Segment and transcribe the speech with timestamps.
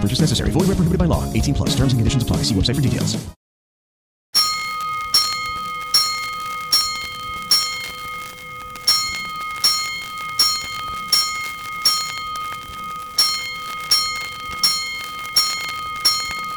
[0.00, 0.50] No purchase necessary.
[0.50, 1.30] Void where prohibited by law.
[1.34, 1.76] 18 plus.
[1.76, 2.38] Terms and conditions apply.
[2.38, 3.18] See website for details.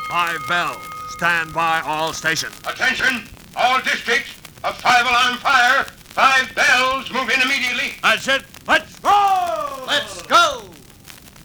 [0.08, 0.78] Five bells.
[1.10, 2.58] Stand by all stations.
[2.66, 4.32] Attention, all districts.
[4.64, 5.84] A five alarm fire.
[6.16, 7.12] Five bells.
[7.12, 7.96] Move in immediately.
[8.02, 8.44] That's it.
[8.66, 9.84] Let's go!
[9.86, 10.70] Let's go!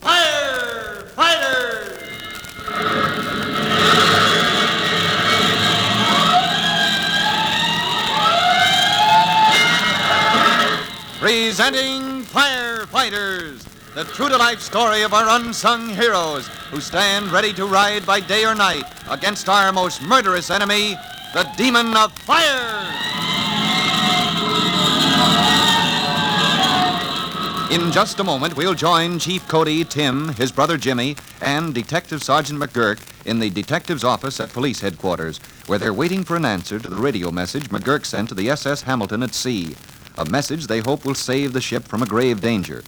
[0.01, 1.88] Fire fighters!
[11.29, 13.63] Presenting Firefighters,
[13.95, 18.19] the true to life story of our unsung heroes who stand ready to ride by
[18.19, 20.97] day or night against our most murderous enemy,
[21.35, 22.83] the Demon of Fire.
[27.71, 32.59] In just a moment, we'll join Chief Cody, Tim, his brother Jimmy, and Detective Sergeant
[32.59, 36.89] McGurk in the detective's office at police headquarters, where they're waiting for an answer to
[36.89, 39.77] the radio message McGurk sent to the SS Hamilton at sea.
[40.19, 42.83] A message they hope will save the ship from a grave danger.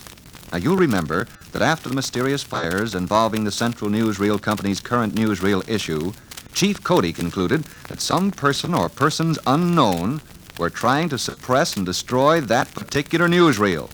[0.50, 5.66] Now, you'll remember that after the mysterious fires involving the Central Newsreel Company's current newsreel
[5.68, 6.12] issue,
[6.54, 10.22] Chief Cody concluded that some person or persons unknown
[10.58, 13.88] were trying to suppress and destroy that particular newsreel.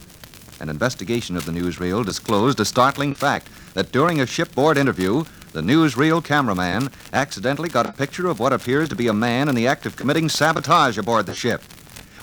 [0.59, 5.23] An investigation of the newsreel disclosed a startling fact that during a shipboard interview,
[5.53, 9.53] the newsreel cameraman accidentally got a picture of what appears to be a man in
[9.53, 11.61] the act of committing sabotage aboard the ship.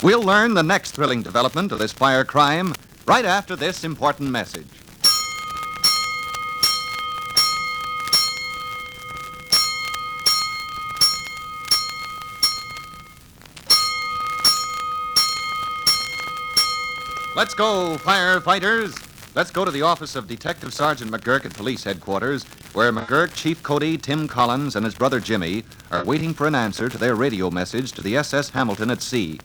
[0.02, 2.74] We'll learn the next thrilling development of this fire crime
[3.06, 4.66] right after this important message.
[17.36, 18.96] Let's go, firefighters.
[19.34, 23.60] Let's go to the office of Detective Sergeant McGurk at police headquarters, where McGurk, Chief
[23.62, 27.50] Cody, Tim Collins, and his brother Jimmy are waiting for an answer to their radio
[27.50, 29.40] message to the SS Hamilton at sea.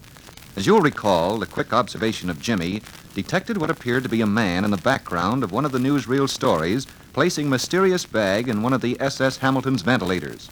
[0.60, 2.82] As you'll recall, the quick observation of Jimmy
[3.16, 6.28] detected what appeared to be a man in the background of one of the newsreel
[6.28, 10.50] stories placing mysterious bag in one of the SS Hamilton's ventilators.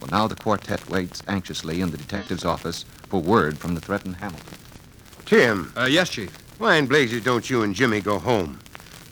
[0.00, 4.14] Well, now the quartet waits anxiously in the detective's office for word from the threatened
[4.14, 4.58] Hamilton.
[5.26, 6.30] Tim, Uh, yes, Chief.
[6.58, 8.60] why in blazes don't you and Jimmy go home?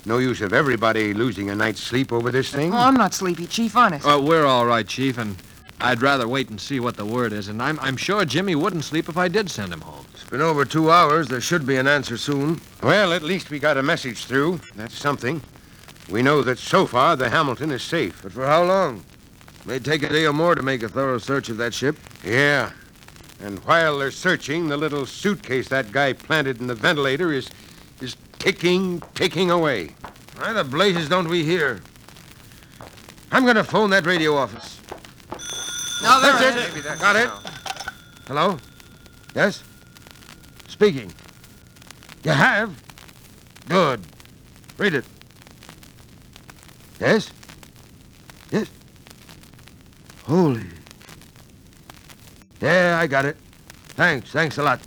[0.05, 2.73] No use of everybody losing a night's sleep over this thing.
[2.73, 4.07] Oh, I'm not sleepy, Chief, honest.
[4.07, 5.35] Uh, we're all right, Chief, and
[5.81, 8.85] I'd rather wait and see what the word is, and I'm, I'm sure Jimmy wouldn't
[8.85, 10.00] sleep if I did send him home.
[10.31, 11.27] It's been over two hours.
[11.27, 12.61] There should be an answer soon.
[12.85, 14.61] Well, at least we got a message through.
[14.77, 15.43] That's something.
[16.09, 18.23] We know that so far the Hamilton is safe.
[18.23, 19.03] But for how long?
[19.65, 21.97] May take a day or more to make a thorough search of that ship.
[22.25, 22.71] Yeah.
[23.41, 27.51] And while they're searching, the little suitcase that guy planted in the ventilator is
[28.01, 29.97] is ticking, ticking away.
[30.37, 31.81] Why the blazes don't we hear?
[33.33, 34.81] I'm going to phone that radio office.
[36.05, 36.69] No, there That's it it.
[36.69, 36.85] is.
[36.85, 37.31] Maybe Got it.
[38.29, 38.59] Hello?
[39.35, 39.65] Yes?
[40.81, 41.13] Speaking.
[42.25, 42.83] You have?
[43.69, 44.01] Good.
[44.79, 45.05] Read it.
[46.99, 47.31] Yes?
[48.51, 48.67] Yes?
[50.25, 50.65] Holy.
[52.63, 53.37] Yeah, I got it.
[53.89, 54.31] Thanks.
[54.31, 54.81] Thanks a lot.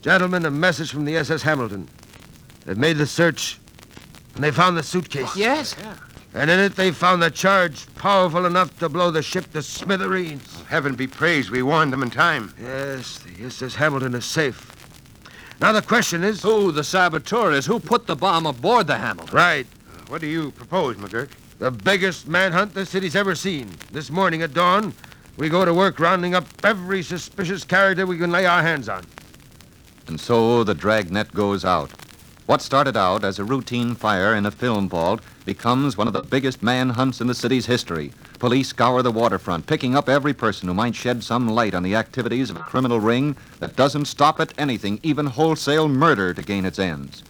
[0.00, 1.86] Gentlemen, a message from the SS Hamilton.
[2.64, 3.60] They've made the search,
[4.34, 5.36] and they found the suitcase.
[5.36, 5.76] Yes?
[6.34, 10.62] And in it, they found the charge powerful enough to blow the ship to smithereens.
[10.66, 12.54] Heaven be praised we warned them in time.
[12.60, 14.71] Yes, the SS Hamilton is safe.
[15.60, 16.42] Now the question is.
[16.42, 17.66] Who the saboteur is?
[17.66, 19.34] Who put the bomb aboard the Hamilton?
[19.34, 19.66] Right.
[19.66, 21.30] Uh, what do you propose, McGurk?
[21.58, 23.70] The biggest manhunt the city's ever seen.
[23.92, 24.92] This morning at dawn,
[25.36, 29.04] we go to work rounding up every suspicious character we can lay our hands on.
[30.08, 31.92] And so the dragnet goes out.
[32.46, 36.22] What started out as a routine fire in a film vault becomes one of the
[36.22, 38.12] biggest manhunts in the city's history,
[38.42, 41.94] Police scour the waterfront, picking up every person who might shed some light on the
[41.94, 46.64] activities of a criminal ring that doesn't stop at anything, even wholesale murder, to gain
[46.64, 47.22] its ends.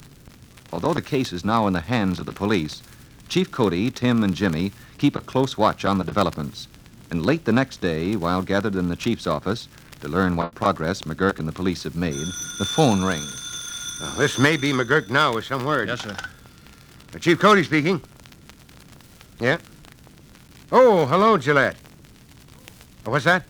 [0.72, 2.82] Although the case is now in the hands of the police,
[3.28, 6.66] Chief Cody, Tim, and Jimmy keep a close watch on the developments.
[7.10, 9.68] And late the next day, while gathered in the chief's office
[10.00, 13.98] to learn what progress McGurk and the police have made, the phone rings.
[14.00, 15.88] Now, this may be McGurk now with some word.
[15.88, 16.16] Yes, sir.
[17.14, 18.00] Uh, Chief Cody speaking.
[19.38, 19.58] Yeah?
[20.74, 21.76] Oh, hello, Gillette.
[23.04, 23.44] What's that?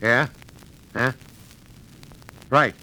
[0.00, 0.28] Yeah?
[0.94, 1.10] Huh?
[2.50, 2.74] Right.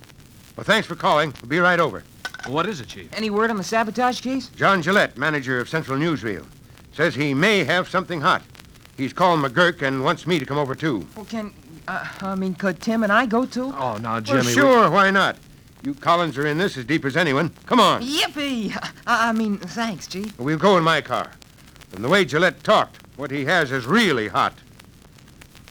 [0.58, 1.34] Well, thanks for calling.
[1.42, 2.04] We'll be right over.
[2.48, 3.10] What is it, Chief?
[3.14, 4.50] Any word on the sabotage case?
[4.50, 6.46] John Gillette, manager of Central Newsreel,
[6.92, 8.42] says he may have something hot.
[8.98, 11.08] He's called McGurk and wants me to come over, too.
[11.16, 11.54] Well, can,
[11.88, 13.74] uh, I mean, could Tim and I go too?
[13.78, 14.46] Oh, now, Well, Jimmy.
[14.48, 15.38] we- sure, why not?
[15.84, 17.52] You Collins are in this as deep as anyone.
[17.66, 18.02] Come on.
[18.02, 18.76] Yippee!
[19.08, 20.38] I, I mean, thanks, Chief.
[20.38, 21.32] We'll go in my car.
[21.90, 24.54] From the way Gillette talked, what he has is really hot.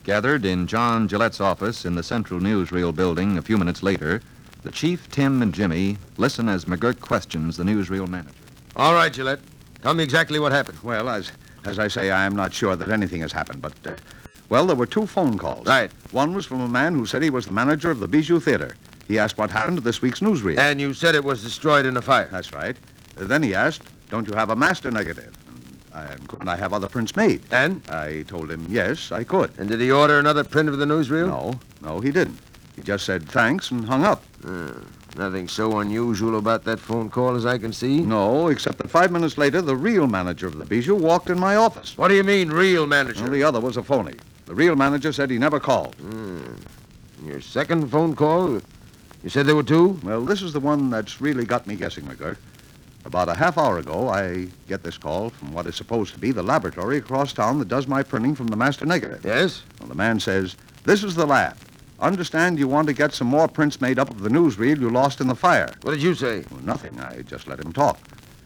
[0.05, 4.21] Gathered in John Gillette's office in the Central Newsreel building a few minutes later,
[4.63, 8.35] the chief, Tim, and Jimmy listen as McGurk questions the newsreel manager.
[8.77, 9.41] All right, Gillette.
[9.83, 10.79] Tell me exactly what happened.
[10.83, 11.31] Well, as
[11.65, 13.93] as I say, I am not sure that anything has happened, but uh,
[14.49, 15.67] well, there were two phone calls.
[15.67, 15.91] Right.
[16.11, 18.75] One was from a man who said he was the manager of the Bijou Theater.
[19.07, 20.59] He asked what happened to this week's newsreel.
[20.59, 22.29] And you said it was destroyed in a fire.
[22.31, 22.77] That's right.
[23.19, 25.37] Uh, then he asked, "Don't you have a master negative?
[26.11, 27.83] And, couldn't I have other prints made?" And?
[27.89, 29.51] I told him yes, I could.
[29.59, 31.29] And did he order another print of the newsreel?
[31.29, 32.39] No, no, he didn't.
[32.77, 34.23] He just said thanks and hung up.
[34.47, 34.71] Uh,
[35.17, 38.01] nothing so unusual about that phone call as I can see.
[38.01, 41.57] No, except that five minutes later, the real manager of the Bijou walked in my
[41.57, 41.99] office.
[41.99, 43.25] What do you mean, real manager?
[43.25, 44.15] Well, the other was a phony.
[44.47, 45.97] The real manager said he never called.
[47.25, 48.61] Your second phone call?
[49.25, 49.99] You said there were two?
[50.05, 52.37] Well, this is the one that's really got me guessing, McGurk.
[53.09, 56.31] About a half hour ago, I get this call from what is supposed to be
[56.31, 59.25] the laboratory across town that does my printing from the master negative.
[59.25, 59.63] Yes?
[59.81, 61.57] Well, the man says, This is the lab.
[62.01, 65.23] Understand you want to get some more prints made up of the newsreel you lost
[65.23, 65.73] in the fire.
[65.81, 66.45] What did you say?
[66.51, 67.01] Well, nothing.
[67.01, 67.99] I just let him talk.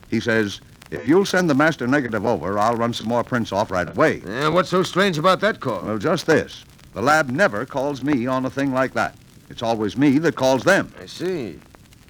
[0.08, 0.60] He says,
[0.92, 4.22] If you'll send the master negative over, I'll run some more prints off right away.
[4.24, 5.82] And what's so strange about that call?
[5.82, 6.64] Well, just this.
[6.94, 9.16] The lab never calls me on a thing like that.
[9.50, 10.94] It's always me that calls them.
[11.02, 11.58] I see.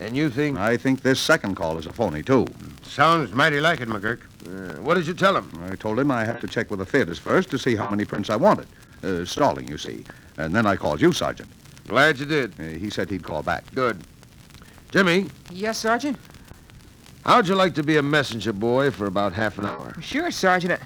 [0.02, 0.58] And you think...
[0.58, 2.46] I think this second call is a phony, too.
[2.82, 4.20] Sounds mighty like it, McGurk.
[4.46, 5.48] Uh, what did you tell him?
[5.70, 8.04] I told him I had to check with the theaters first to see how many
[8.04, 8.66] prints I wanted.
[9.04, 10.04] Uh, stalling, you see.
[10.38, 11.48] And then I called you, Sergeant.
[11.86, 12.52] Glad you did.
[12.58, 13.64] Uh, he said he'd call back.
[13.74, 14.00] Good.
[14.90, 16.18] Jimmy, Yes, Sergeant?
[17.24, 19.94] how'd you like to be a messenger boy for about half an hour?
[20.02, 20.80] Sure, Sergeant.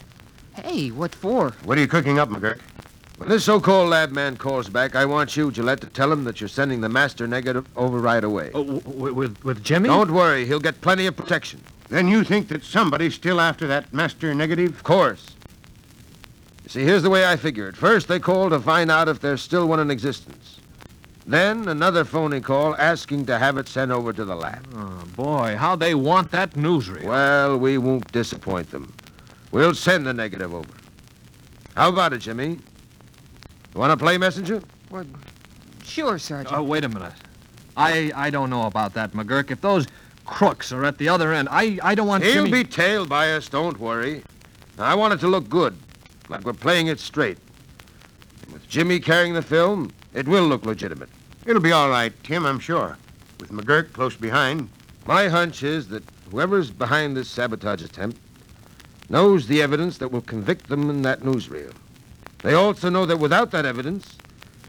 [0.54, 1.50] Hey, what for?
[1.64, 2.60] What are you cooking up, McGurk?
[3.16, 6.40] When this so-called lab man calls back, I want you, Gillette, to tell him that
[6.40, 8.50] you're sending the master negative over right away.
[8.52, 9.88] Oh, w- w- with, with Jimmy?
[9.88, 11.62] Don't worry, he'll get plenty of protection.
[11.88, 14.74] Then you think that somebody's still after that master negative?
[14.74, 15.28] Of course.
[16.64, 17.76] You see, here's the way I figure it.
[17.76, 20.60] First, they call to find out if there's still one in existence.
[21.26, 24.66] Then, another phony call asking to have it sent over to the lab.
[24.76, 27.04] Oh, boy, how they want that newsreel.
[27.04, 28.92] Well, we won't disappoint them.
[29.52, 30.68] We'll send the negative over.
[31.76, 32.58] How about it, Jimmy?
[33.76, 34.62] You want to play messenger?
[34.88, 35.06] What?
[35.84, 36.56] Sure, Sergeant.
[36.56, 37.12] Oh, wait a minute.
[37.76, 39.50] I I don't know about that, McGurk.
[39.50, 39.86] If those
[40.24, 42.62] crooks are at the other end, I, I don't want He'll Jimmy...
[42.62, 44.22] be tailed by us, don't worry.
[44.78, 45.76] I want it to look good,
[46.30, 47.36] like we're playing it straight.
[48.44, 51.10] And with Jimmy carrying the film, it will look legitimate.
[51.44, 52.96] It'll be all right, Tim, I'm sure.
[53.40, 54.70] With McGurk close behind.
[55.04, 58.16] My hunch is that whoever's behind this sabotage attempt
[59.10, 61.74] knows the evidence that will convict them in that newsreel.
[62.42, 64.16] They also know that without that evidence,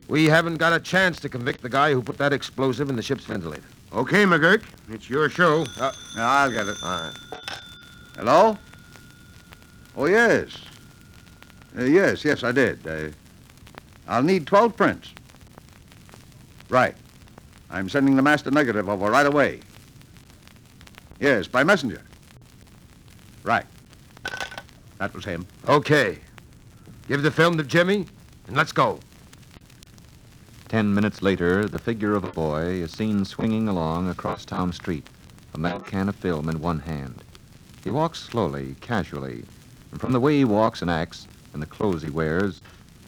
[0.08, 3.02] we haven't got a chance to convict the guy who put that explosive in the
[3.02, 3.68] ship's ventilator.
[3.94, 5.66] Okay, McGurk, it's your show.
[5.80, 6.76] Uh, I'll get it.
[6.84, 7.14] all right.
[8.16, 8.58] Hello?
[9.96, 10.58] Oh, yes.
[11.78, 12.86] Uh, yes, yes, I did.
[12.88, 13.10] Uh,
[14.08, 15.14] I'll need 12 prints.
[16.70, 16.96] Right.
[17.70, 19.60] I'm sending the master negative over right away.
[21.20, 22.02] Yes, by messenger.
[23.44, 23.66] Right.
[25.00, 25.46] That was him.
[25.68, 26.20] Okay.
[27.08, 28.06] Give the film to Jimmy,
[28.48, 29.00] and let's go.
[30.68, 35.08] Ten minutes later, the figure of a boy is seen swinging along across town street,
[35.54, 37.24] a metal can of film in one hand.
[37.82, 39.46] He walks slowly, casually,
[39.92, 42.60] and from the way he walks and acts and the clothes he wears,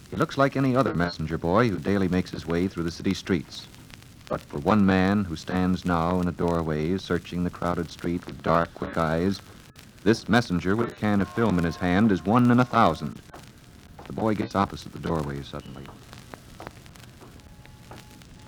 [0.10, 3.14] he looks like any other messenger boy who daily makes his way through the city
[3.14, 3.68] streets.
[4.30, 8.44] But for one man who stands now in a doorway searching the crowded street with
[8.44, 9.42] dark, quick eyes,
[10.06, 13.22] this messenger with a can of film in his hand is one in a thousand.
[14.10, 15.84] The boy gets opposite the doorway suddenly.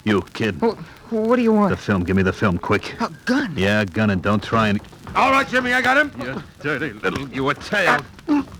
[0.03, 0.59] You, kid.
[0.59, 0.75] What,
[1.11, 1.69] what do you want?
[1.69, 2.03] The film.
[2.03, 2.99] Give me the film, quick.
[2.99, 3.53] A gun?
[3.55, 4.81] Yeah, gun and don't try and...
[5.15, 6.11] All right, Jimmy, I got him.
[6.19, 8.03] You dirty little you a tail.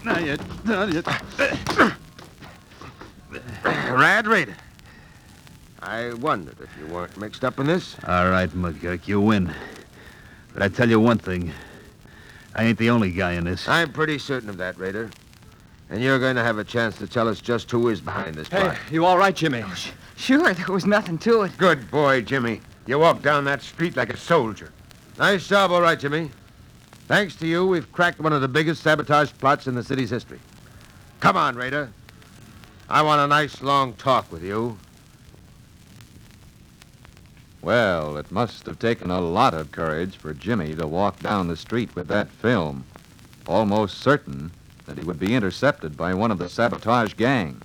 [0.06, 1.08] Now you done it.
[3.64, 4.56] Rad Raider.
[5.82, 7.96] I wondered if you weren't mixed up in this.
[8.08, 9.52] All right, McGurk, you win.
[10.54, 11.52] But I tell you one thing.
[12.54, 13.68] I ain't the only guy in this.
[13.68, 15.10] I'm pretty certain of that, Raider.
[15.92, 18.48] And you're going to have a chance to tell us just who is behind this
[18.48, 18.78] plot.
[18.78, 19.62] Hey, you all right, Jimmy?
[19.62, 19.76] Oh,
[20.16, 21.52] sure, there was nothing to it.
[21.58, 22.62] Good boy, Jimmy.
[22.86, 24.72] You walked down that street like a soldier.
[25.20, 26.32] Nice job, all right, Jimmy.
[27.10, 30.40] Thanks to you, we've cracked one of the biggest sabotage plots in the city's history.
[31.20, 31.92] Come on, Raider.
[32.88, 34.78] I want a nice long talk with you.
[37.62, 41.58] Well, it must have taken a lot of courage for Jimmy to walk down the
[41.58, 42.86] street with that film,
[43.46, 44.52] almost certain
[44.86, 47.62] that he would be intercepted by one of the sabotage gang.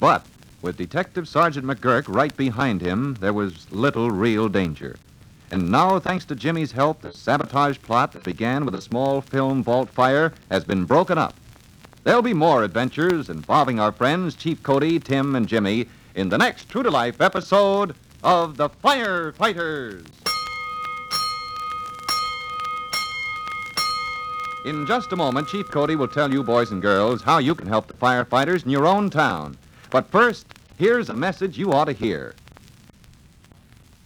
[0.00, 0.26] But
[0.62, 4.96] with Detective Sergeant McGurk right behind him, there was little real danger.
[5.50, 9.62] And now, thanks to Jimmy's help, the sabotage plot that began with a small film
[9.62, 11.34] vault fire has been broken up.
[12.02, 16.68] There'll be more adventures involving our friends Chief Cody, Tim, and Jimmy in the next
[16.68, 20.06] true to life episode of The Firefighters.
[24.64, 27.66] In just a moment, Chief Cody will tell you, boys and girls, how you can
[27.66, 29.58] help the firefighters in your own town.
[29.90, 30.46] But first,
[30.78, 32.34] here's a message you ought to hear.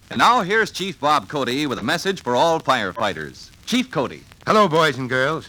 [0.09, 3.51] And now here's Chief Bob Cody with a message for all firefighters.
[3.65, 4.25] Chief Cody.
[4.45, 5.47] Hello, boys and girls.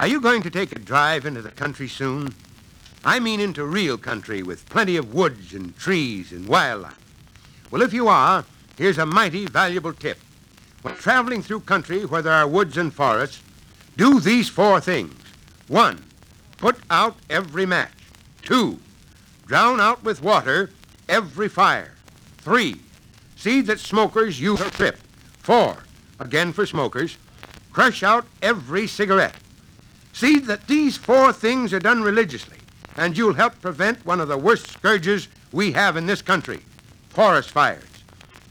[0.00, 2.34] Are you going to take a drive into the country soon?
[3.04, 6.98] I mean into real country with plenty of woods and trees and wildlife.
[7.70, 8.44] Well, if you are,
[8.76, 10.18] here's a mighty valuable tip.
[10.82, 13.42] When traveling through country where there are woods and forests,
[13.96, 15.14] do these four things.
[15.68, 16.04] One,
[16.56, 17.92] put out every match.
[18.42, 18.78] Two,
[19.46, 20.70] drown out with water
[21.08, 21.94] every fire.
[22.38, 22.76] Three,
[23.36, 24.98] see that smokers use a trip.
[25.38, 25.78] Four,
[26.18, 27.18] again for smokers,
[27.72, 29.36] crush out every cigarette.
[30.12, 32.58] See that these four things are done religiously,
[32.96, 36.60] and you'll help prevent one of the worst scourges we have in this country
[37.10, 37.82] forest fires.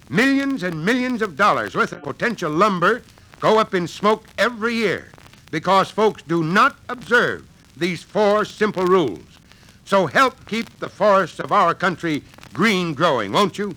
[0.10, 3.02] Millions and millions of dollars worth of potential lumber
[3.40, 5.08] go up in smoke every year
[5.52, 9.40] because folks do not observe these four simple rules.
[9.86, 13.76] So help keep the forests of our country green growing, won't you?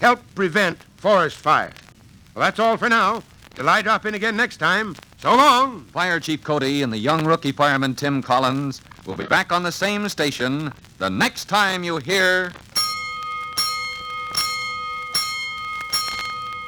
[0.00, 1.74] Help prevent forest fires.
[2.34, 3.22] Well, that's all for now.
[3.54, 4.96] Till I drop in again next time.
[5.18, 5.84] So long.
[5.92, 9.70] Fire Chief Cody and the young rookie fireman Tim Collins will be back on the
[9.70, 12.52] same station the next time you hear.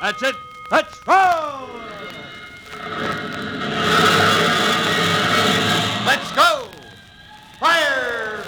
[0.00, 0.36] That's it.
[0.70, 1.70] Let's roll!